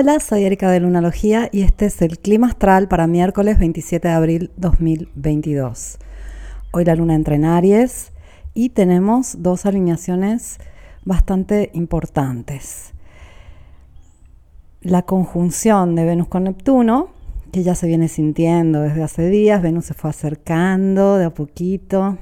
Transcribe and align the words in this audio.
Hola, 0.00 0.20
soy 0.20 0.44
Erika 0.44 0.70
de 0.70 0.78
Lunalogía 0.78 1.48
y 1.50 1.62
este 1.62 1.86
es 1.86 2.00
el 2.02 2.20
clima 2.20 2.46
astral 2.46 2.86
para 2.86 3.08
miércoles 3.08 3.58
27 3.58 4.06
de 4.06 4.14
abril 4.14 4.50
2022. 4.56 5.98
Hoy 6.70 6.84
la 6.84 6.94
luna 6.94 7.16
entra 7.16 7.34
en 7.34 7.44
Aries 7.44 8.12
y 8.54 8.68
tenemos 8.68 9.42
dos 9.42 9.66
alineaciones 9.66 10.58
bastante 11.04 11.72
importantes. 11.74 12.92
La 14.82 15.02
conjunción 15.02 15.96
de 15.96 16.04
Venus 16.04 16.28
con 16.28 16.44
Neptuno, 16.44 17.08
que 17.50 17.64
ya 17.64 17.74
se 17.74 17.88
viene 17.88 18.06
sintiendo 18.06 18.82
desde 18.82 19.02
hace 19.02 19.28
días, 19.28 19.62
Venus 19.62 19.86
se 19.86 19.94
fue 19.94 20.10
acercando 20.10 21.16
de 21.16 21.24
a 21.24 21.30
poquito 21.30 22.18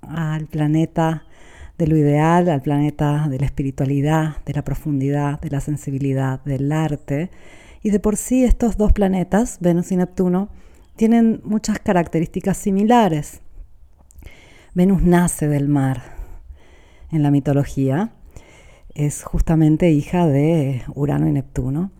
al 0.00 0.46
planeta 0.46 1.25
de 1.78 1.86
lo 1.86 1.96
ideal 1.96 2.48
al 2.48 2.62
planeta 2.62 3.28
de 3.28 3.38
la 3.38 3.46
espiritualidad, 3.46 4.42
de 4.44 4.54
la 4.54 4.64
profundidad, 4.64 5.40
de 5.40 5.50
la 5.50 5.60
sensibilidad, 5.60 6.42
del 6.44 6.72
arte. 6.72 7.30
Y 7.82 7.90
de 7.90 8.00
por 8.00 8.16
sí 8.16 8.44
estos 8.44 8.76
dos 8.76 8.92
planetas, 8.92 9.58
Venus 9.60 9.92
y 9.92 9.96
Neptuno, 9.96 10.48
tienen 10.96 11.40
muchas 11.44 11.78
características 11.78 12.56
similares. 12.56 13.42
Venus 14.74 15.02
nace 15.02 15.48
del 15.48 15.68
mar 15.68 16.16
en 17.10 17.22
la 17.22 17.30
mitología, 17.30 18.12
es 18.94 19.22
justamente 19.22 19.90
hija 19.90 20.26
de 20.26 20.82
Urano 20.94 21.28
y 21.28 21.32
Neptuno, 21.32 21.92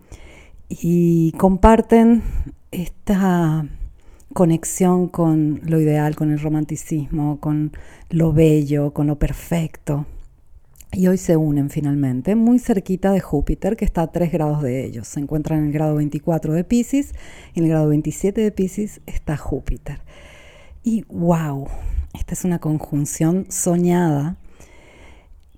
y 0.68 1.32
comparten 1.32 2.22
esta 2.70 3.66
conexión 4.36 5.08
con 5.08 5.62
lo 5.64 5.80
ideal, 5.80 6.14
con 6.14 6.30
el 6.30 6.38
romanticismo, 6.38 7.40
con 7.40 7.72
lo 8.10 8.34
bello, 8.34 8.92
con 8.92 9.06
lo 9.06 9.18
perfecto. 9.18 10.04
Y 10.92 11.06
hoy 11.06 11.16
se 11.16 11.38
unen 11.38 11.70
finalmente, 11.70 12.34
muy 12.34 12.58
cerquita 12.58 13.12
de 13.12 13.20
Júpiter, 13.20 13.78
que 13.78 13.86
está 13.86 14.02
a 14.02 14.12
3 14.12 14.30
grados 14.30 14.61
de 14.61 14.84
ellos. 14.84 15.08
Se 15.08 15.20
encuentran 15.20 15.61
en 15.61 15.66
el 15.69 15.72
grado 15.72 15.94
24 15.94 16.52
de 16.52 16.64
Pisces 16.64 17.14
y 17.55 17.61
en 17.61 17.64
el 17.64 17.70
grado 17.70 17.88
27 17.88 18.42
de 18.42 18.52
Pisces 18.52 19.00
está 19.06 19.38
Júpiter. 19.38 20.00
Y 20.84 21.06
wow, 21.08 21.68
esta 22.12 22.34
es 22.34 22.44
una 22.44 22.58
conjunción 22.58 23.46
soñada 23.48 24.36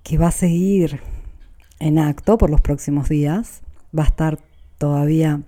que 0.05 0.19
va 0.19 0.28
a 0.28 0.31
seguir 0.33 1.00
en 1.81 1.98
acto 1.98 2.38
por 2.38 2.48
los 2.48 2.60
próximos 2.60 3.08
días. 3.08 3.62
Va 3.97 4.05
a 4.05 4.06
estar 4.06 4.38
todavía 4.78 5.42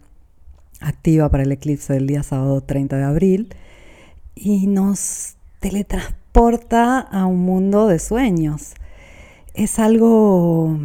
activa 0.80 1.28
para 1.28 1.42
el 1.42 1.52
eclipse 1.52 1.92
del 1.92 2.06
día 2.06 2.22
sábado 2.22 2.60
30 2.60 2.96
de 2.96 3.04
abril 3.04 3.54
y 4.34 4.66
nos 4.66 5.36
teletransporta 5.60 6.98
a 6.98 7.26
un 7.26 7.40
mundo 7.40 7.86
de 7.86 7.98
sueños. 7.98 8.74
Es 9.54 9.78
algo 9.78 10.78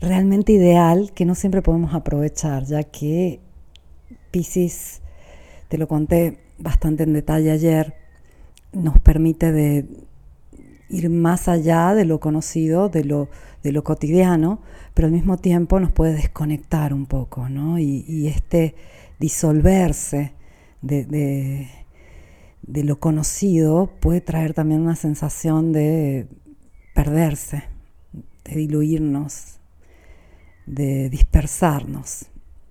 realmente 0.00 0.52
ideal 0.52 1.12
que 1.14 1.24
no 1.24 1.34
siempre 1.34 1.62
podemos 1.62 1.94
aprovechar, 1.94 2.64
ya 2.64 2.82
que 2.84 3.40
Pisces, 4.30 5.00
te 5.68 5.78
lo 5.78 5.88
conté 5.88 6.38
bastante 6.58 7.02
en 7.02 7.12
detalle 7.12 7.50
ayer, 7.50 7.94
nos 8.72 8.98
permite 8.98 9.52
de 9.52 9.86
ir 10.94 11.10
más 11.10 11.48
allá 11.48 11.94
de 11.94 12.04
lo 12.04 12.20
conocido, 12.20 12.88
de 12.88 13.04
lo, 13.04 13.28
de 13.62 13.72
lo 13.72 13.82
cotidiano, 13.82 14.60
pero 14.94 15.06
al 15.06 15.12
mismo 15.12 15.36
tiempo 15.38 15.80
nos 15.80 15.92
puede 15.92 16.14
desconectar 16.14 16.94
un 16.94 17.06
poco, 17.06 17.48
¿no? 17.48 17.78
Y, 17.78 18.28
este 18.28 18.74
disolverse 19.18 20.32
de, 20.82 21.04
de, 22.62 22.84
lo 22.84 23.00
conocido 23.00 23.90
puede 24.00 24.20
traer 24.20 24.54
también 24.54 24.82
una 24.82 24.96
sensación 24.96 25.72
de 25.72 26.28
perderse, 26.94 27.64
de 28.44 28.56
diluirnos, 28.56 29.58
de 30.66 31.08
dispersarnos. 31.08 32.26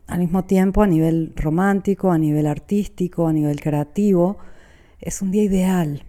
Al 0.08 0.20
mismo 0.20 0.44
tiempo, 0.46 0.81
a 0.84 0.88
nivel 0.88 1.34
romántico, 1.36 2.12
a 2.12 2.18
nivel 2.18 2.47
artístico, 2.47 3.28
a 3.28 3.34
nivel 3.34 3.59
creativo, 3.59 4.38
es 5.00 5.22
un 5.22 5.31
día 5.31 5.44
ideal. 5.44 6.03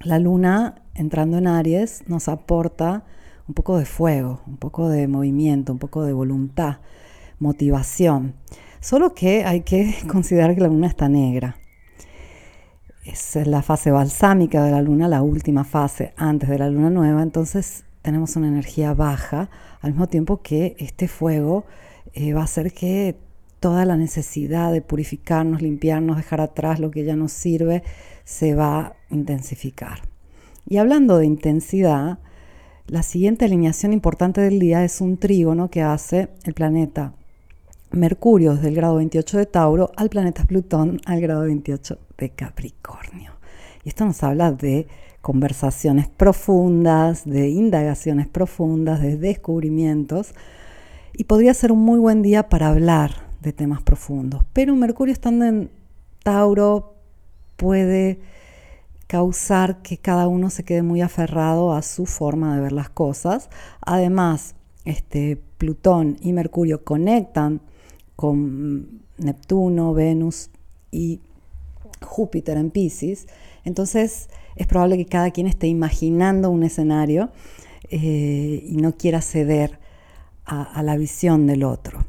La 0.00 0.18
luna 0.18 0.83
entrando 0.94 1.38
en 1.38 1.46
Aries 1.46 2.04
nos 2.06 2.28
aporta 2.28 3.04
un 3.46 3.54
poco 3.54 3.78
de 3.78 3.84
fuego, 3.84 4.40
un 4.46 4.56
poco 4.56 4.88
de 4.88 5.06
movimiento, 5.08 5.72
un 5.72 5.78
poco 5.78 6.04
de 6.04 6.12
voluntad, 6.12 6.78
motivación. 7.38 8.34
Solo 8.80 9.14
que 9.14 9.44
hay 9.44 9.62
que 9.62 9.94
considerar 10.08 10.54
que 10.54 10.60
la 10.60 10.68
luna 10.68 10.86
está 10.86 11.08
negra. 11.08 11.56
Es 13.04 13.36
la 13.46 13.62
fase 13.62 13.90
balsámica 13.90 14.64
de 14.64 14.70
la 14.70 14.80
luna, 14.80 15.08
la 15.08 15.20
última 15.20 15.64
fase 15.64 16.14
antes 16.16 16.48
de 16.48 16.58
la 16.58 16.70
luna 16.70 16.88
nueva, 16.88 17.22
entonces 17.22 17.84
tenemos 18.00 18.36
una 18.36 18.48
energía 18.48 18.94
baja, 18.94 19.50
al 19.82 19.90
mismo 19.90 20.06
tiempo 20.08 20.40
que 20.40 20.74
este 20.78 21.06
fuego 21.06 21.64
eh, 22.14 22.32
va 22.32 22.40
a 22.40 22.44
hacer 22.44 22.72
que 22.72 23.18
toda 23.60 23.84
la 23.84 23.96
necesidad 23.96 24.72
de 24.72 24.80
purificarnos, 24.80 25.60
limpiarnos, 25.60 26.16
dejar 26.16 26.40
atrás 26.40 26.80
lo 26.80 26.90
que 26.90 27.04
ya 27.04 27.16
nos 27.16 27.32
sirve, 27.32 27.82
se 28.24 28.54
va 28.54 28.78
a 28.78 28.96
intensificar. 29.10 30.13
Y 30.66 30.78
hablando 30.78 31.18
de 31.18 31.26
intensidad, 31.26 32.18
la 32.86 33.02
siguiente 33.02 33.44
alineación 33.44 33.92
importante 33.92 34.40
del 34.40 34.58
día 34.58 34.84
es 34.84 35.00
un 35.00 35.18
trígono 35.18 35.70
que 35.70 35.82
hace 35.82 36.28
el 36.44 36.54
planeta 36.54 37.14
Mercurio 37.90 38.54
desde 38.54 38.68
el 38.68 38.74
grado 38.74 38.96
28 38.96 39.38
de 39.38 39.46
Tauro 39.46 39.92
al 39.96 40.08
planeta 40.08 40.44
Plutón 40.44 41.00
al 41.06 41.20
grado 41.20 41.42
28 41.42 41.98
de 42.18 42.30
Capricornio. 42.30 43.32
Y 43.84 43.90
esto 43.90 44.04
nos 44.04 44.22
habla 44.22 44.52
de 44.52 44.88
conversaciones 45.20 46.08
profundas, 46.08 47.24
de 47.24 47.48
indagaciones 47.48 48.26
profundas, 48.26 49.00
de 49.00 49.16
descubrimientos. 49.16 50.34
Y 51.12 51.24
podría 51.24 51.54
ser 51.54 51.72
un 51.72 51.80
muy 51.80 51.98
buen 51.98 52.22
día 52.22 52.48
para 52.48 52.68
hablar 52.68 53.28
de 53.40 53.52
temas 53.52 53.82
profundos. 53.82 54.42
Pero 54.52 54.74
Mercurio 54.74 55.12
estando 55.12 55.44
en 55.44 55.70
Tauro 56.22 56.96
puede 57.56 58.20
causar 59.14 59.80
que 59.80 59.96
cada 59.96 60.26
uno 60.26 60.50
se 60.50 60.64
quede 60.64 60.82
muy 60.82 61.00
aferrado 61.00 61.72
a 61.72 61.82
su 61.82 62.04
forma 62.04 62.56
de 62.56 62.62
ver 62.62 62.72
las 62.72 62.88
cosas. 62.88 63.48
Además, 63.80 64.56
este, 64.84 65.40
Plutón 65.56 66.16
y 66.20 66.32
Mercurio 66.32 66.82
conectan 66.82 67.60
con 68.16 69.02
Neptuno, 69.18 69.94
Venus 69.94 70.50
y 70.90 71.20
Júpiter 72.00 72.56
en 72.56 72.72
Pisces. 72.72 73.28
Entonces 73.64 74.30
es 74.56 74.66
probable 74.66 74.96
que 74.96 75.06
cada 75.06 75.30
quien 75.30 75.46
esté 75.46 75.68
imaginando 75.68 76.50
un 76.50 76.64
escenario 76.64 77.30
eh, 77.90 78.64
y 78.66 78.76
no 78.78 78.96
quiera 78.96 79.20
ceder 79.20 79.78
a 80.44 80.82
la 80.82 80.96
visión 80.96 81.46
del 81.46 81.62
otro. 81.62 82.04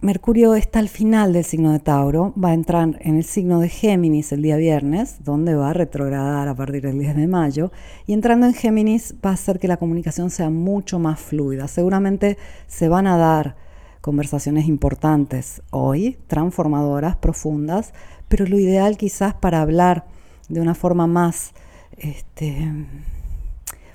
Mercurio 0.00 0.54
está 0.54 0.78
al 0.78 0.88
final 0.88 1.32
del 1.32 1.42
signo 1.42 1.72
de 1.72 1.80
Tauro, 1.80 2.32
va 2.40 2.50
a 2.50 2.54
entrar 2.54 2.96
en 3.00 3.16
el 3.16 3.24
signo 3.24 3.58
de 3.58 3.68
Géminis 3.68 4.30
el 4.30 4.42
día 4.42 4.56
viernes, 4.56 5.24
donde 5.24 5.56
va 5.56 5.70
a 5.70 5.72
retrogradar 5.72 6.46
a 6.46 6.54
partir 6.54 6.82
del 6.82 7.00
10 7.00 7.16
de 7.16 7.26
mayo, 7.26 7.72
y 8.06 8.12
entrando 8.12 8.46
en 8.46 8.54
Géminis 8.54 9.16
va 9.26 9.30
a 9.30 9.32
hacer 9.32 9.58
que 9.58 9.66
la 9.66 9.76
comunicación 9.76 10.30
sea 10.30 10.50
mucho 10.50 11.00
más 11.00 11.18
fluida. 11.18 11.66
Seguramente 11.66 12.38
se 12.68 12.88
van 12.88 13.08
a 13.08 13.16
dar 13.16 13.56
conversaciones 14.00 14.68
importantes 14.68 15.62
hoy, 15.70 16.16
transformadoras, 16.28 17.16
profundas, 17.16 17.92
pero 18.28 18.46
lo 18.46 18.56
ideal 18.56 18.98
quizás 18.98 19.34
para 19.34 19.62
hablar 19.62 20.06
de 20.48 20.60
una 20.60 20.76
forma 20.76 21.08
más 21.08 21.54
este, 21.96 22.72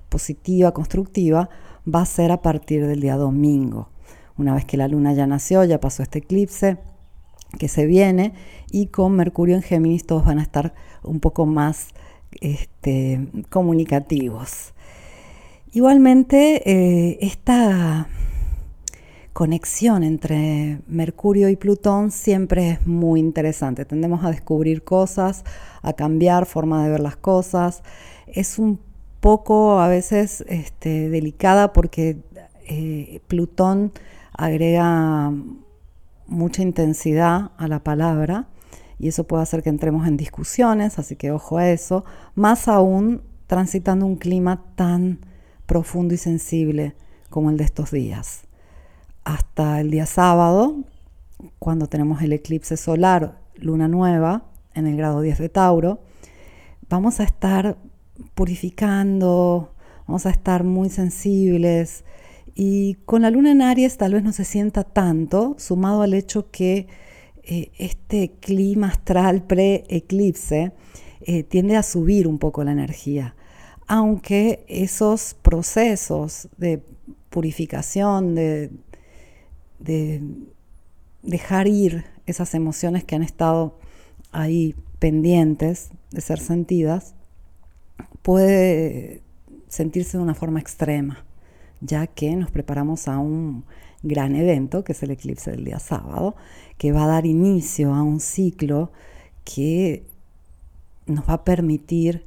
positiva, 0.09 0.73
constructiva, 0.73 1.49
va 1.87 2.01
a 2.01 2.05
ser 2.05 2.33
a 2.33 2.41
partir 2.41 2.85
del 2.85 2.99
día 2.99 3.15
domingo 3.15 3.92
una 4.37 4.53
vez 4.53 4.65
que 4.65 4.77
la 4.77 4.87
luna 4.87 5.13
ya 5.13 5.27
nació, 5.27 5.63
ya 5.63 5.79
pasó 5.79 6.03
este 6.03 6.19
eclipse 6.19 6.77
que 7.59 7.67
se 7.67 7.85
viene 7.85 8.33
y 8.71 8.87
con 8.87 9.13
Mercurio 9.15 9.55
en 9.55 9.61
Géminis 9.61 10.05
todos 10.05 10.25
van 10.25 10.39
a 10.39 10.43
estar 10.43 10.73
un 11.03 11.19
poco 11.19 11.45
más 11.45 11.89
este, 12.41 13.27
comunicativos. 13.49 14.73
Igualmente, 15.71 16.61
eh, 16.69 17.17
esta 17.21 18.07
conexión 19.33 20.03
entre 20.03 20.79
Mercurio 20.87 21.49
y 21.49 21.55
Plutón 21.55 22.11
siempre 22.11 22.69
es 22.69 22.87
muy 22.87 23.19
interesante. 23.19 23.83
Tendemos 23.83 24.23
a 24.23 24.29
descubrir 24.29 24.83
cosas, 24.83 25.43
a 25.81 25.93
cambiar 25.93 26.45
forma 26.45 26.83
de 26.83 26.91
ver 26.91 26.99
las 26.99 27.15
cosas. 27.15 27.81
Es 28.27 28.59
un 28.59 28.79
poco 29.19 29.79
a 29.79 29.87
veces 29.87 30.43
este, 30.47 31.09
delicada 31.09 31.73
porque 31.73 32.17
eh, 32.67 33.19
Plutón 33.27 33.91
agrega 34.33 35.31
mucha 36.27 36.61
intensidad 36.61 37.51
a 37.57 37.67
la 37.67 37.83
palabra 37.83 38.47
y 38.99 39.07
eso 39.07 39.25
puede 39.25 39.43
hacer 39.43 39.63
que 39.63 39.69
entremos 39.69 40.07
en 40.07 40.17
discusiones, 40.17 40.99
así 40.99 41.15
que 41.15 41.31
ojo 41.31 41.57
a 41.57 41.69
eso, 41.69 42.05
más 42.35 42.67
aún 42.67 43.21
transitando 43.47 44.05
un 44.05 44.15
clima 44.15 44.63
tan 44.75 45.19
profundo 45.65 46.13
y 46.13 46.17
sensible 46.17 46.95
como 47.29 47.49
el 47.49 47.57
de 47.57 47.63
estos 47.65 47.91
días. 47.91 48.43
Hasta 49.25 49.81
el 49.81 49.91
día 49.91 50.05
sábado, 50.05 50.83
cuando 51.59 51.87
tenemos 51.87 52.21
el 52.21 52.33
eclipse 52.33 52.77
solar, 52.77 53.39
luna 53.55 53.87
nueva, 53.87 54.45
en 54.73 54.87
el 54.87 54.97
grado 54.97 55.21
10 55.21 55.37
de 55.37 55.49
Tauro, 55.49 55.99
vamos 56.89 57.19
a 57.19 57.23
estar 57.23 57.77
purificando, 58.35 59.73
vamos 60.07 60.25
a 60.25 60.29
estar 60.29 60.63
muy 60.63 60.89
sensibles, 60.89 62.03
Y 62.55 62.95
con 63.05 63.23
la 63.23 63.31
luna 63.31 63.51
en 63.51 63.61
Aries 63.61 63.97
tal 63.97 64.13
vez 64.13 64.23
no 64.23 64.31
se 64.31 64.45
sienta 64.45 64.83
tanto, 64.83 65.55
sumado 65.57 66.01
al 66.03 66.13
hecho 66.13 66.51
que 66.51 66.87
eh, 67.43 67.71
este 67.77 68.31
clima 68.39 68.87
astral 68.87 69.43
pre-eclipse 69.43 70.71
eh, 71.21 71.43
tiende 71.43 71.75
a 71.75 71.83
subir 71.83 72.27
un 72.27 72.37
poco 72.37 72.63
la 72.63 72.71
energía, 72.71 73.35
aunque 73.87 74.65
esos 74.67 75.33
procesos 75.41 76.47
de 76.57 76.81
purificación, 77.29 78.35
de, 78.35 78.71
de 79.79 80.21
dejar 81.21 81.67
ir 81.67 82.05
esas 82.25 82.53
emociones 82.53 83.03
que 83.03 83.15
han 83.15 83.23
estado 83.23 83.79
ahí 84.31 84.75
pendientes 84.99 85.89
de 86.11 86.21
ser 86.21 86.39
sentidas, 86.39 87.15
puede 88.21 89.21
sentirse 89.67 90.17
de 90.17 90.23
una 90.23 90.35
forma 90.35 90.59
extrema, 90.59 91.25
ya 91.83 92.07
que 92.07 92.35
nos 92.35 92.49
preparamos 92.49 93.07
a 93.07 93.19
un 93.19 93.65
gran 94.01 94.35
evento, 94.35 94.83
que 94.83 94.93
es 94.93 95.03
el 95.03 95.11
eclipse 95.11 95.51
del 95.51 95.65
día 95.65 95.79
sábado, 95.79 96.35
que 96.77 96.91
va 96.91 97.03
a 97.03 97.07
dar 97.07 97.25
inicio 97.25 97.93
a 97.93 98.01
un 98.01 98.19
ciclo 98.19 98.91
que 99.43 100.05
nos 101.05 101.27
va 101.27 101.33
a 101.33 101.43
permitir 101.43 102.25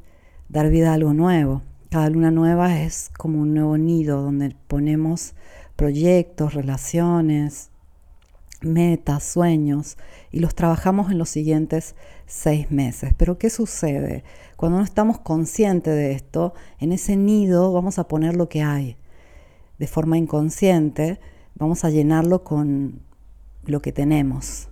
dar 0.49 0.71
vida 0.71 0.91
a 0.91 0.95
algo 0.95 1.15
nuevo. 1.15 1.63
Cada 1.91 2.11
luna 2.11 2.31
nueva 2.31 2.81
es 2.83 3.11
como 3.17 3.41
un 3.41 3.55
nuevo 3.55 3.79
nido 3.79 4.23
donde 4.23 4.55
ponemos 4.69 5.35
proyectos, 5.77 6.55
relaciones, 6.55 7.71
metas, 8.61 9.23
sueños 9.25 9.97
y 10.33 10.41
los 10.41 10.55
trabajamos 10.55 11.11
en 11.11 11.19
los 11.19 11.29
siguientes 11.29 11.95
seis 12.27 12.71
meses. 12.71 13.15
Pero 13.17 13.39
¿qué 13.39 13.51
sucede? 13.51 14.25
Cuando 14.57 14.79
no 14.79 14.85
estamos 14.85 15.19
conscientes 15.19 15.95
de 15.95 16.13
esto, 16.13 16.55
en 16.81 16.93
ese 16.93 17.17
nido 17.17 17.73
vamos 17.73 17.99
a 17.99 18.09
poner 18.09 18.37
lo 18.37 18.49
que 18.49 18.63
hay. 18.63 18.97
De 19.79 19.87
forma 19.87 20.19
inconsciente 20.19 21.21
vamos 21.55 21.85
a 21.85 21.91
llenarlo 21.91 22.45
con 22.45 23.01
lo 23.65 23.83
que 23.83 23.93
tenemos. 23.93 24.69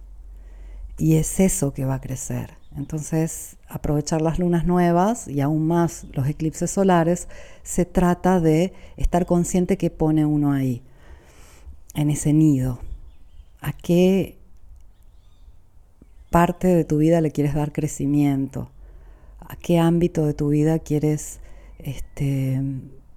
Y 0.98 1.16
es 1.16 1.40
eso 1.40 1.74
que 1.74 1.84
va 1.84 1.94
a 1.94 2.00
crecer. 2.00 2.56
Entonces, 2.76 3.56
aprovechar 3.68 4.20
las 4.20 4.38
lunas 4.38 4.66
nuevas 4.66 5.28
y 5.28 5.40
aún 5.40 5.66
más 5.66 6.06
los 6.12 6.26
eclipses 6.28 6.70
solares, 6.70 7.28
se 7.62 7.84
trata 7.84 8.40
de 8.40 8.72
estar 8.96 9.26
consciente 9.26 9.76
que 9.76 9.90
pone 9.90 10.26
uno 10.26 10.52
ahí, 10.52 10.82
en 11.94 12.10
ese 12.10 12.32
nido. 12.32 12.80
¿A 13.60 13.72
qué 13.72 14.38
parte 16.30 16.66
de 16.68 16.84
tu 16.84 16.98
vida 16.98 17.20
le 17.20 17.30
quieres 17.30 17.54
dar 17.54 17.72
crecimiento? 17.72 18.70
¿A 19.38 19.56
qué 19.56 19.78
ámbito 19.78 20.26
de 20.26 20.34
tu 20.34 20.48
vida 20.48 20.80
quieres 20.80 21.38
este, 21.78 22.60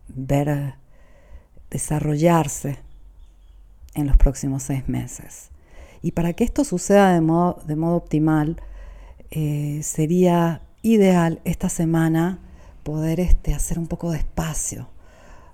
ver 0.08 0.76
desarrollarse 1.70 2.80
en 3.94 4.08
los 4.08 4.18
próximos 4.18 4.64
seis 4.64 4.88
meses? 4.88 5.50
Y 6.02 6.12
para 6.12 6.34
que 6.34 6.44
esto 6.44 6.64
suceda 6.64 7.14
de 7.14 7.22
modo, 7.22 7.62
de 7.66 7.76
modo 7.76 7.96
optimal, 7.96 8.62
eh, 9.32 9.82
sería 9.84 10.62
ideal 10.82 11.42
esta 11.44 11.70
semana 11.70 12.40
poder 12.84 13.20
este, 13.20 13.54
hacer 13.54 13.80
un 13.80 13.88
poco 13.88 14.12
de 14.12 14.20
espacio. 14.20 14.88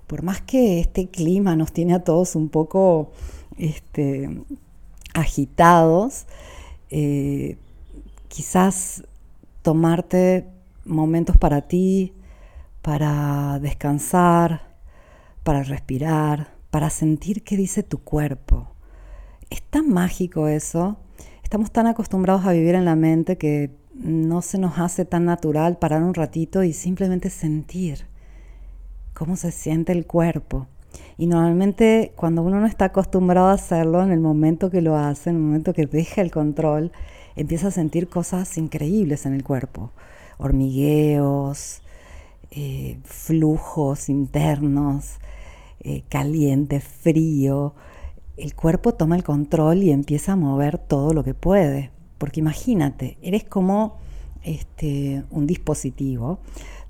Por 0.06 0.22
más 0.22 0.40
que 0.42 0.80
este 0.80 1.08
clima 1.08 1.56
nos 1.56 1.72
tiene 1.72 1.94
a 1.94 2.04
todos 2.04 2.36
un 2.36 2.48
poco 2.48 3.10
este, 3.56 4.42
agitados, 5.14 6.26
eh, 6.90 7.56
quizás 8.28 9.04
tomarte 9.62 10.46
momentos 10.84 11.36
para 11.36 11.62
ti, 11.62 12.12
para 12.82 13.58
descansar, 13.60 14.73
para 15.44 15.62
respirar, 15.62 16.54
para 16.70 16.90
sentir 16.90 17.44
qué 17.44 17.56
dice 17.56 17.84
tu 17.84 17.98
cuerpo. 17.98 18.72
Es 19.50 19.62
tan 19.62 19.88
mágico 19.90 20.48
eso 20.48 20.98
Estamos 21.44 21.70
tan 21.70 21.86
acostumbrados 21.86 22.46
a 22.46 22.52
vivir 22.52 22.74
en 22.74 22.84
la 22.84 22.96
mente 22.96 23.38
que 23.38 23.70
no 23.94 24.42
se 24.42 24.58
nos 24.58 24.78
hace 24.80 25.04
tan 25.04 25.24
natural 25.24 25.78
parar 25.78 26.02
un 26.02 26.14
ratito 26.14 26.64
y 26.64 26.72
simplemente 26.72 27.30
sentir 27.30 28.06
cómo 29.12 29.36
se 29.36 29.52
siente 29.52 29.92
el 29.92 30.04
cuerpo. 30.04 30.66
Y 31.16 31.28
normalmente 31.28 32.12
cuando 32.16 32.42
uno 32.42 32.58
no 32.58 32.66
está 32.66 32.86
acostumbrado 32.86 33.48
a 33.48 33.52
hacerlo, 33.52 34.02
en 34.02 34.10
el 34.10 34.18
momento 34.18 34.68
que 34.68 34.82
lo 34.82 34.96
hace, 34.96 35.30
en 35.30 35.36
el 35.36 35.42
momento 35.42 35.74
que 35.74 35.86
deja 35.86 36.22
el 36.22 36.32
control, 36.32 36.90
empieza 37.36 37.68
a 37.68 37.70
sentir 37.70 38.08
cosas 38.08 38.58
increíbles 38.58 39.24
en 39.24 39.34
el 39.34 39.44
cuerpo. 39.44 39.92
Hormigueos, 40.38 41.82
eh, 42.50 42.98
flujos 43.04 44.08
internos, 44.08 45.18
eh, 45.84 46.02
caliente, 46.08 46.80
frío, 46.80 47.74
el 48.36 48.54
cuerpo 48.54 48.94
toma 48.94 49.16
el 49.16 49.22
control 49.22 49.82
y 49.82 49.90
empieza 49.90 50.32
a 50.32 50.36
mover 50.36 50.78
todo 50.78 51.12
lo 51.12 51.22
que 51.24 51.34
puede. 51.34 51.90
Porque 52.18 52.40
imagínate, 52.40 53.18
eres 53.22 53.44
como 53.44 53.98
este, 54.42 55.24
un 55.30 55.46
dispositivo 55.46 56.38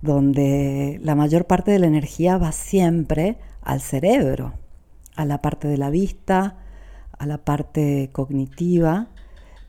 donde 0.00 1.00
la 1.02 1.14
mayor 1.14 1.46
parte 1.46 1.70
de 1.70 1.78
la 1.78 1.86
energía 1.86 2.38
va 2.38 2.52
siempre 2.52 3.36
al 3.62 3.80
cerebro, 3.80 4.54
a 5.16 5.24
la 5.24 5.42
parte 5.42 5.66
de 5.66 5.78
la 5.78 5.90
vista, 5.90 6.58
a 7.18 7.26
la 7.26 7.38
parte 7.38 8.10
cognitiva 8.12 9.08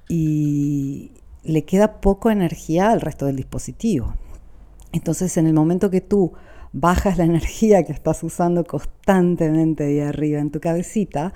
y 0.09 1.11
le 1.43 1.63
queda 1.63 2.01
poca 2.01 2.31
energía 2.31 2.91
al 2.91 3.01
resto 3.01 3.25
del 3.25 3.37
dispositivo. 3.37 4.13
Entonces, 4.91 5.37
en 5.37 5.47
el 5.47 5.53
momento 5.53 5.89
que 5.89 6.01
tú 6.01 6.33
bajas 6.75 7.17
la 7.17 7.23
energía 7.23 7.83
que 7.83 7.93
estás 7.93 8.21
usando 8.21 8.65
constantemente 8.65 9.85
de 9.85 10.03
arriba 10.03 10.39
en 10.41 10.51
tu 10.51 10.59
cabecita, 10.59 11.33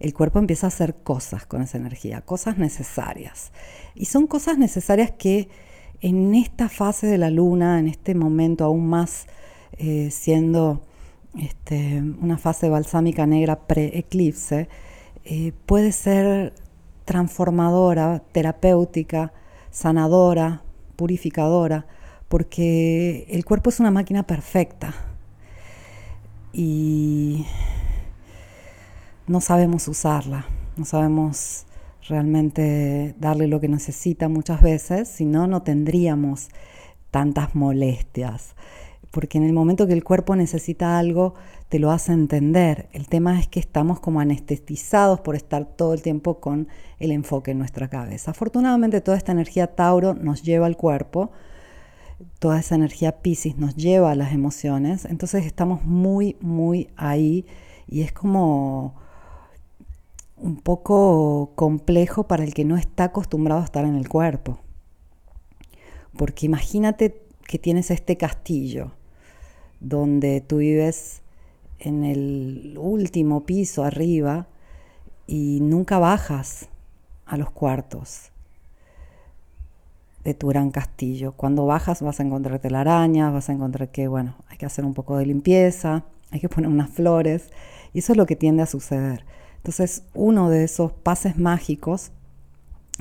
el 0.00 0.12
cuerpo 0.12 0.40
empieza 0.40 0.66
a 0.66 0.68
hacer 0.68 0.96
cosas 0.96 1.46
con 1.46 1.62
esa 1.62 1.78
energía, 1.78 2.22
cosas 2.22 2.58
necesarias. 2.58 3.52
Y 3.94 4.06
son 4.06 4.26
cosas 4.26 4.58
necesarias 4.58 5.12
que 5.12 5.48
en 6.00 6.34
esta 6.34 6.68
fase 6.68 7.06
de 7.06 7.18
la 7.18 7.30
luna, 7.30 7.78
en 7.78 7.86
este 7.86 8.16
momento 8.16 8.64
aún 8.64 8.88
más 8.88 9.26
eh, 9.78 10.10
siendo 10.10 10.82
este, 11.38 12.02
una 12.20 12.36
fase 12.36 12.68
balsámica 12.68 13.26
negra 13.26 13.60
pre-eclipse, 13.68 14.68
eh, 15.24 15.52
puede 15.66 15.92
ser 15.92 16.52
transformadora, 17.04 18.24
terapéutica, 18.32 19.32
sanadora, 19.70 20.64
purificadora, 20.96 21.86
porque 22.30 23.26
el 23.28 23.44
cuerpo 23.44 23.70
es 23.70 23.80
una 23.80 23.90
máquina 23.90 24.22
perfecta. 24.22 24.94
Y 26.52 27.44
no 29.26 29.40
sabemos 29.40 29.88
usarla, 29.88 30.46
no 30.76 30.84
sabemos 30.84 31.66
realmente 32.08 33.16
darle 33.18 33.48
lo 33.48 33.58
que 33.58 33.66
necesita 33.66 34.28
muchas 34.28 34.62
veces, 34.62 35.08
si 35.08 35.24
no, 35.24 35.48
no 35.48 35.62
tendríamos 35.62 36.50
tantas 37.10 37.56
molestias. 37.56 38.54
Porque 39.10 39.38
en 39.38 39.44
el 39.44 39.52
momento 39.52 39.88
que 39.88 39.92
el 39.92 40.04
cuerpo 40.04 40.36
necesita 40.36 41.00
algo, 41.00 41.34
te 41.68 41.80
lo 41.80 41.90
hace 41.90 42.12
entender. 42.12 42.88
El 42.92 43.08
tema 43.08 43.40
es 43.40 43.48
que 43.48 43.58
estamos 43.58 43.98
como 43.98 44.20
anestetizados 44.20 45.18
por 45.18 45.34
estar 45.34 45.64
todo 45.64 45.94
el 45.94 46.02
tiempo 46.02 46.38
con 46.38 46.68
el 47.00 47.10
enfoque 47.10 47.50
en 47.50 47.58
nuestra 47.58 47.88
cabeza. 47.88 48.30
Afortunadamente 48.30 49.00
toda 49.00 49.16
esta 49.16 49.32
energía 49.32 49.74
Tauro 49.74 50.14
nos 50.14 50.44
lleva 50.44 50.66
al 50.66 50.76
cuerpo, 50.76 51.32
toda 52.38 52.60
esa 52.60 52.74
energía 52.74 53.22
Pisces 53.22 53.56
nos 53.56 53.76
lleva 53.76 54.10
a 54.10 54.14
las 54.14 54.32
emociones, 54.32 55.04
entonces 55.04 55.44
estamos 55.46 55.84
muy, 55.84 56.36
muy 56.40 56.88
ahí 56.96 57.46
y 57.86 58.02
es 58.02 58.12
como 58.12 58.94
un 60.36 60.56
poco 60.56 61.52
complejo 61.54 62.24
para 62.26 62.44
el 62.44 62.54
que 62.54 62.64
no 62.64 62.76
está 62.76 63.04
acostumbrado 63.04 63.60
a 63.60 63.64
estar 63.64 63.84
en 63.84 63.94
el 63.94 64.08
cuerpo. 64.08 64.58
Porque 66.16 66.46
imagínate 66.46 67.22
que 67.46 67.58
tienes 67.58 67.90
este 67.90 68.16
castillo 68.16 68.92
donde 69.80 70.40
tú 70.40 70.58
vives 70.58 71.22
en 71.78 72.04
el 72.04 72.76
último 72.78 73.44
piso 73.44 73.84
arriba 73.84 74.48
y 75.26 75.60
nunca 75.60 75.98
bajas 75.98 76.68
a 77.24 77.36
los 77.36 77.50
cuartos 77.50 78.29
de 80.24 80.34
tu 80.34 80.48
gran 80.48 80.70
castillo. 80.70 81.32
Cuando 81.32 81.66
bajas 81.66 82.02
vas 82.02 82.20
a 82.20 82.22
encontrar 82.22 82.58
telarañas, 82.58 83.32
vas 83.32 83.48
a 83.48 83.52
encontrar 83.52 83.90
que, 83.90 84.08
bueno, 84.08 84.36
hay 84.48 84.56
que 84.58 84.66
hacer 84.66 84.84
un 84.84 84.94
poco 84.94 85.16
de 85.16 85.26
limpieza, 85.26 86.04
hay 86.30 86.40
que 86.40 86.48
poner 86.50 86.70
unas 86.70 86.90
flores, 86.90 87.50
y 87.92 88.00
eso 88.00 88.12
es 88.12 88.16
lo 88.16 88.26
que 88.26 88.36
tiende 88.36 88.62
a 88.62 88.66
suceder. 88.66 89.24
Entonces, 89.56 90.04
uno 90.14 90.50
de 90.50 90.64
esos 90.64 90.92
pases 90.92 91.38
mágicos 91.38 92.12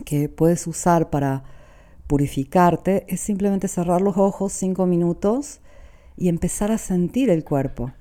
que 0.06 0.30
puedes 0.30 0.66
usar 0.68 1.10
para 1.10 1.44
purificarte 2.08 3.06
es 3.08 3.20
simplemente 3.20 3.68
cerrar 3.68 4.02
los 4.02 4.18
ojos 4.18 4.52
cinco 4.54 4.86
minutos 4.86 5.60
y 6.18 6.28
empezar 6.28 6.72
a 6.72 6.78
sentir 6.78 7.30
el 7.30 7.44
cuerpo. 7.44 7.92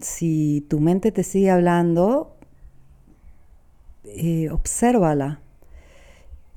Si 0.00 0.66
tu 0.68 0.80
mente 0.80 1.12
te 1.12 1.22
sigue 1.22 1.50
hablando, 1.50 2.36
eh, 4.04 4.50
obsérvala 4.50 5.40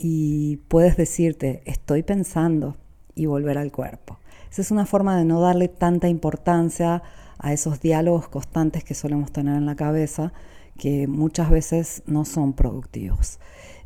y 0.04 0.58
puedes 0.68 0.98
decirte, 0.98 1.62
estoy 1.66 2.02
pensando 2.02 2.76
y 3.14 3.28
volver 3.28 3.60
al 3.60 3.72
cuerpo. 3.72 4.18
Esa 4.52 4.64
es 4.64 4.72
una 4.72 4.88
forma 4.88 5.16
de 5.16 5.26
no 5.26 5.40
darle 5.40 5.68
tanta 5.68 6.10
importancia 6.10 7.04
a 7.38 7.54
esos 7.54 7.82
diálogos 7.82 8.28
constantes 8.28 8.84
que 8.84 8.96
solemos 8.96 9.32
tener 9.32 9.56
en 9.56 9.68
la 9.68 9.76
cabeza, 9.76 10.34
que 10.80 11.08
muchas 11.08 11.52
veces 11.52 12.02
no 12.08 12.26
son 12.26 12.54
productivos. 12.54 13.40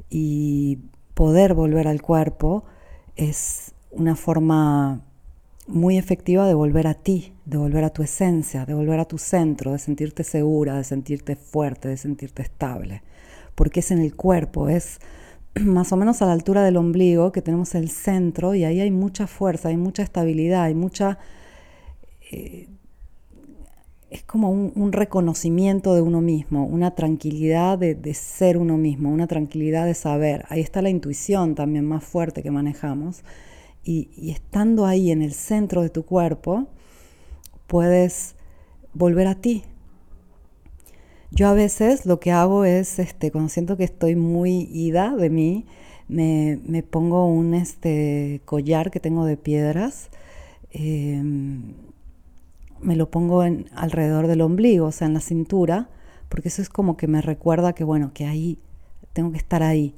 Y 0.09 0.79
poder 1.15 1.53
volver 1.53 1.85
al 1.85 2.01
cuerpo 2.01 2.63
es 3.17 3.73
una 3.91 4.15
forma 4.15 5.01
muy 5.67 5.97
efectiva 5.97 6.47
de 6.47 6.53
volver 6.53 6.87
a 6.87 6.93
ti, 6.93 7.33
de 7.43 7.57
volver 7.57 7.83
a 7.83 7.89
tu 7.89 8.03
esencia, 8.03 8.65
de 8.65 8.73
volver 8.73 9.01
a 9.01 9.05
tu 9.05 9.17
centro, 9.17 9.73
de 9.73 9.79
sentirte 9.79 10.23
segura, 10.23 10.77
de 10.77 10.85
sentirte 10.85 11.35
fuerte, 11.35 11.89
de 11.89 11.97
sentirte 11.97 12.41
estable. 12.41 13.01
Porque 13.53 13.81
es 13.81 13.91
en 13.91 13.99
el 13.99 14.15
cuerpo, 14.15 14.69
es 14.69 14.99
más 15.61 15.91
o 15.91 15.97
menos 15.97 16.21
a 16.21 16.25
la 16.25 16.33
altura 16.33 16.63
del 16.63 16.77
ombligo 16.77 17.31
que 17.31 17.41
tenemos 17.41 17.75
el 17.75 17.89
centro 17.89 18.55
y 18.55 18.63
ahí 18.63 18.81
hay 18.81 18.91
mucha 18.91 19.27
fuerza, 19.27 19.69
hay 19.69 19.77
mucha 19.77 20.03
estabilidad, 20.03 20.63
hay 20.63 20.75
mucha... 20.75 21.17
Eh, 22.31 22.67
es 24.09 24.23
como 24.23 24.49
un, 24.49 24.93
reconocimiento 24.93 25.93
de 25.93 26.01
uno 26.01 26.21
mismo, 26.21 26.65
una 26.65 26.95
tranquilidad 26.95 27.77
de, 27.77 28.13
ser 28.13 28.57
uno 28.57 28.77
mismo, 28.77 29.11
una 29.11 29.27
tranquilidad 29.27 29.85
de 29.85 29.93
saber. 29.93 30.45
Ahí 30.47 30.61
está 30.61 30.81
la 30.81 30.89
intuición 30.89 31.53
también 31.53 31.85
más 31.85 32.03
fuerte 32.03 32.41
que 32.41 32.49
manejamos 32.49 33.23
y, 33.83 34.31
estando 34.31 34.85
ahí 34.85 35.11
en 35.11 35.21
el 35.21 35.33
centro 35.33 35.81
de 35.81 35.89
tu 35.89 36.05
cuerpo, 36.05 36.67
puedes 37.67 38.35
volver 38.93 39.27
a 39.27 39.35
ti. 39.35 39.63
Yo 41.31 41.47
a 41.47 41.53
veces 41.53 42.05
lo 42.05 42.19
que 42.19 42.31
hago 42.31 42.65
es, 42.65 42.99
este, 42.99 43.31
cuando 43.31 43.49
siento 43.49 43.77
que 43.77 43.83
estoy 43.83 44.15
muy 44.15 44.69
ida 44.71 45.15
de 45.15 45.29
mí, 45.29 45.65
me, 46.07 46.83
pongo 46.83 47.27
un 47.27 47.53
este, 47.53 48.41
collar 48.45 48.91
que 48.91 48.99
tengo 48.99 49.25
de 49.25 49.37
piedras, 49.37 50.09
em, 50.71 51.73
me 52.81 52.95
lo 52.95 53.09
pongo 53.09 53.43
en, 53.43 53.65
alrededor 53.75 54.27
del 54.27 54.41
ombligo, 54.41 54.87
o 54.87 54.91
sea, 54.91 55.07
en 55.07 55.13
la 55.15 55.19
cintura, 55.19 55.89
porque 56.29 56.49
eso 56.49 56.61
es 56.61 56.69
como 56.69 56.97
que 56.97 57.07
me 57.07 57.21
recuerda 57.21 57.73
que, 57.73 57.83
bueno, 57.83 58.11
que 58.13 58.25
ahí 58.25 58.59
tengo 59.13 59.31
que 59.31 59.37
estar 59.37 59.63
ahí 59.63 59.95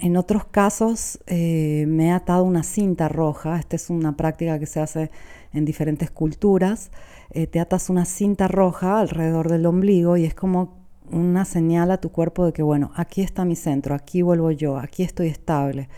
en 0.00 0.16
otros 0.16 0.44
casos 0.44 1.18
eh, 1.26 1.84
me 1.88 2.06
he 2.06 2.10
atado 2.10 2.44
una 2.44 2.62
cinta 2.62 3.08
roja, 3.08 3.58
esta 3.58 3.76
es 3.76 3.90
una 3.90 4.16
práctica 4.16 4.58
que 4.58 4.66
se 4.66 4.80
hace 4.80 5.10
en 5.52 5.64
diferentes 5.64 6.10
culturas, 6.10 6.90
eh, 7.30 7.46
te 7.46 7.60
atas 7.60 7.90
una 7.90 8.04
cinta 8.04 8.48
roja 8.48 9.00
alrededor 9.00 9.48
del 9.48 9.66
ombligo 9.66 10.16
y 10.16 10.24
es 10.24 10.34
como 10.34 10.84
una 11.10 11.44
señal 11.44 11.90
a 11.90 12.00
tu 12.00 12.10
cuerpo 12.10 12.46
de 12.46 12.52
que, 12.52 12.62
bueno, 12.62 12.92
aquí 12.96 13.22
está 13.22 13.44
mi 13.44 13.56
centro, 13.56 13.94
aquí 13.94 14.22
vuelvo 14.22 14.50
yo, 14.50 14.78
aquí 14.78 15.02
estoy 15.02 15.28
estable, 15.28 15.88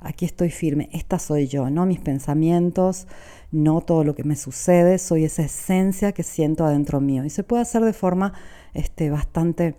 aquí 0.00 0.24
estoy 0.24 0.50
firme, 0.50 0.88
esta 0.92 1.18
soy 1.18 1.46
yo, 1.48 1.70
no 1.70 1.86
mis 1.86 2.00
pensamientos, 2.00 3.06
no 3.52 3.80
todo 3.80 4.04
lo 4.04 4.14
que 4.14 4.24
me 4.24 4.36
sucede, 4.36 4.98
soy 4.98 5.24
esa 5.24 5.42
esencia 5.42 6.12
que 6.12 6.22
siento 6.22 6.64
adentro 6.64 7.00
mío. 7.00 7.24
Y 7.24 7.30
se 7.30 7.42
puede 7.42 7.62
hacer 7.62 7.82
de 7.82 7.92
forma 7.92 8.32
este, 8.74 9.10
bastante 9.10 9.74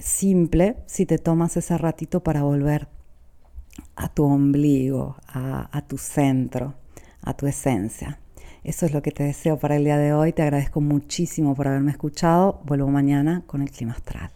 simple 0.00 0.76
si 0.86 1.06
te 1.06 1.18
tomas 1.18 1.56
ese 1.56 1.76
ratito 1.76 2.22
para 2.22 2.42
volver 2.42 2.88
a 3.96 4.08
tu 4.08 4.24
ombligo, 4.24 5.16
a, 5.26 5.82
tu 5.86 5.98
centro, 5.98 6.74
a 7.22 7.34
tu 7.34 7.46
esencia. 7.46 8.18
Eso 8.64 8.86
es 8.86 8.92
lo 8.92 9.02
que 9.02 9.10
te 9.10 9.24
deseo 9.24 9.58
para 9.58 9.76
el 9.76 9.84
día 9.84 9.98
de 9.98 10.12
hoy. 10.12 10.32
Te 10.32 10.42
agradezco 10.42 10.80
muchísimo 10.80 11.54
por 11.54 11.68
haberme 11.68 11.90
escuchado. 11.90 12.60
Vuelvo 12.64 12.88
mañana 12.88 13.42
con 13.46 13.62
el 13.62 13.70
clima 13.70 13.92
astral. 13.92 14.30